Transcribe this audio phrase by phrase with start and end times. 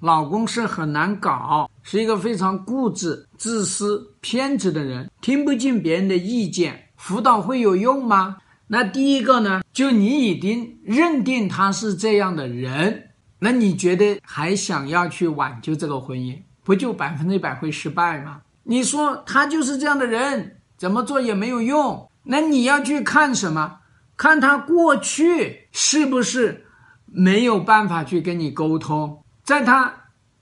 [0.00, 8.38] 老公是很难搞，是一个非常固执、自私、偏执的人，听不进别人的意见，辅导会有用吗？
[8.66, 18.40] 那第一个呢，就你已经认定他是这样的人，那你觉得还想要去挽救这个婚姻，不就百分之百会失败吗？
[18.62, 22.08] 你说他就是这样的人，怎么做也没有用。
[22.22, 23.78] 那你要去看什么？
[24.16, 26.66] 看他过去是不是
[27.06, 29.22] 没有办法去跟你沟通？
[29.50, 29.92] 在他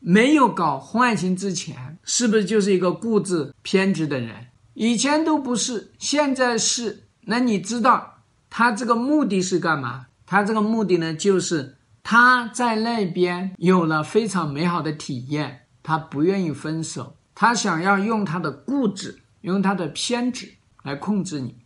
[0.01, 4.49] 没有搞婚外情之前，是不是就是一个固执偏执的人？
[4.75, 7.05] 以前都不是，现在是。
[7.23, 8.19] 那你知道
[8.51, 10.09] 他这个目的是干嘛？
[10.27, 20.53] 他这个目的呢，就是他在那边有了非常美好的体验，他不愿意分手，他想要用他的固执，用他的偏执
[20.83, 21.57] 来控制你。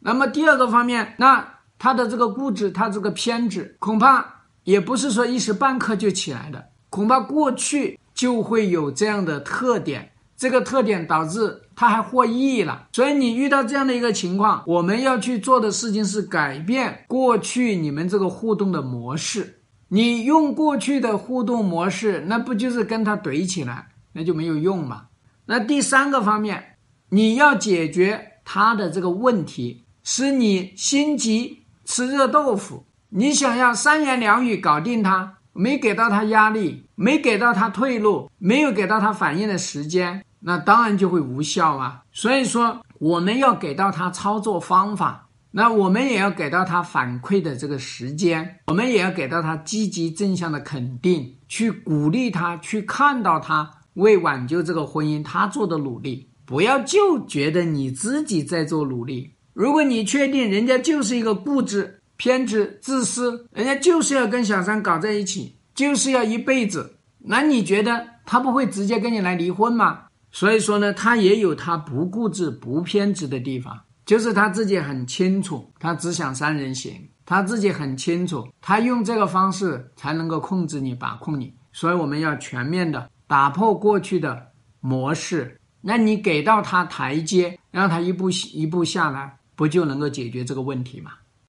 [0.00, 12.88] 那么第二个方面，那他的这个固执，他这个偏执，恐怕也不是说一时半刻就起来的，恐怕过去就会有这样的特点，这个特点导致他还获益了。
[12.92, 19.60] 所以你遇到这样的一个情况，我们要去做的事情是改变过去你们这个互动的模式。
[19.88, 25.06] 你用过去的互动模式，那不就是跟他怼起来，那就没有用嘛。
[25.46, 26.76] 那第三个方面，
[27.08, 29.84] 你要解决他的这个问题。
[30.02, 42.02] 是你心急吃热豆腐，你想要三言两语搞定他，没给到他压力，没给到他退路，没有给到他反应的时间，那当然就会无效啊。
[42.12, 59.34] 所以说，我们要给到他操作方法，那我们也要给到他反馈的这个时间，我们也要给到他积极正向的肯定，去鼓励他，去看到他为挽救这个婚姻他做的努力，不要就觉得你自己在做努力。
[59.52, 70.02] 如果你确定人家就是一个固执、偏执、自私，人家就是要跟小三搞在一起，就是要一辈子，那你觉得他不会直接跟你来离婚吗？
[70.30, 76.92] 所以说呢，他也有他不固执、不偏执的地方，就是他自己很清楚，他只想三人行，
[77.24, 81.54] 他自己很清楚，他用这个方式才能够控制你、把控你。
[81.72, 84.48] 所以我们要全面的打破过去的
[84.80, 89.38] 模式，那你给到他台阶，让他一步一步下来。
[89.56, 91.10] 不就能够解决这个问题吗？